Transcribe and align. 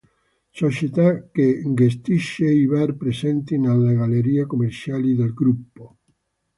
Società 0.49 1.29
che 1.31 1.61
gestisce 1.75 2.47
i 2.47 2.65
bar 2.67 2.95
presenti 2.95 3.59
nelle 3.59 3.93
gallerie 3.93 4.47
commerciali 4.47 5.13
del 5.15 5.31
gruppo. 5.31 5.99